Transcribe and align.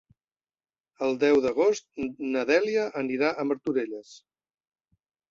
El 1.07 1.17
deu 1.23 1.35
d'agost 1.43 1.85
na 2.35 2.45
Dèlia 2.51 2.85
anirà 3.01 3.29
a 3.35 3.45
Martorelles. 3.51 4.15